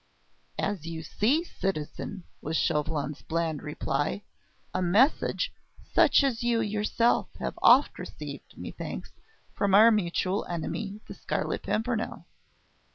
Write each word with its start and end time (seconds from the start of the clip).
"As 0.57 0.87
you 0.87 1.03
see, 1.03 1.43
citizen," 1.43 2.23
was 2.41 2.57
Chauvelin's 2.57 3.21
bland 3.21 3.61
reply. 3.61 4.23
"A 4.73 4.81
message, 4.81 5.53
such 5.93 6.23
as 6.23 6.41
you 6.41 6.59
yourself 6.59 7.29
have 7.39 7.53
oft 7.61 7.99
received, 7.99 8.57
methinks, 8.57 9.11
from 9.53 9.75
our 9.75 9.91
mutual 9.91 10.43
enemy, 10.45 11.01
the 11.07 11.13
Scarlet 11.13 11.61
Pimpernel." 11.61 12.25